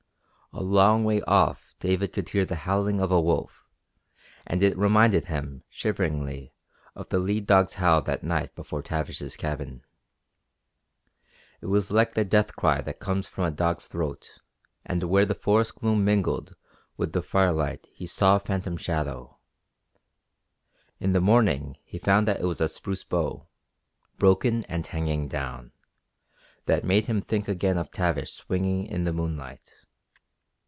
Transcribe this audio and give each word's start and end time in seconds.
A 0.53 0.61
long 0.61 1.05
way 1.05 1.21
off 1.21 1.73
David 1.79 2.11
could 2.11 2.27
hear 2.27 2.43
the 2.43 2.57
howling 2.67 2.99
of 2.99 3.09
a 3.09 3.21
wolf 3.21 3.63
and 4.45 4.61
it 4.61 4.77
reminded 4.77 5.27
him 5.27 5.63
shiveringly 5.69 6.53
of 6.93 7.07
the 7.07 7.19
lead 7.19 7.45
dog's 7.45 7.75
howl 7.75 8.01
that 8.01 8.21
night 8.21 8.53
before 8.53 8.81
Tavish's 8.81 9.37
cabin. 9.37 9.85
It 11.61 11.67
was 11.67 11.89
like 11.89 12.15
the 12.15 12.25
death 12.25 12.53
cry 12.57 12.81
that 12.81 12.99
comes 12.99 13.29
from 13.29 13.45
a 13.45 13.51
dog's 13.51 13.87
throat; 13.87 14.39
and 14.85 15.01
where 15.03 15.25
the 15.25 15.35
forest 15.35 15.75
gloom 15.75 16.03
mingled 16.03 16.53
with 16.97 17.13
the 17.13 17.23
firelight 17.23 17.87
he 17.93 18.05
saw 18.05 18.35
a 18.35 18.39
phantom 18.41 18.75
shadow 18.75 19.37
in 20.99 21.13
the 21.13 21.21
morning 21.21 21.77
he 21.85 21.97
found 21.97 22.27
that 22.27 22.41
it 22.41 22.45
was 22.45 22.59
a 22.59 22.67
spruce 22.67 23.05
bough, 23.05 23.47
broken 24.17 24.65
and 24.65 24.87
hanging 24.87 25.29
down 25.29 25.71
that 26.65 26.83
made 26.83 27.05
him 27.05 27.21
think 27.21 27.47
again 27.47 27.77
of 27.77 27.89
Tavish 27.89 28.33
swinging 28.33 28.85
in 28.87 29.05
the 29.05 29.13
moonlight. 29.13 29.75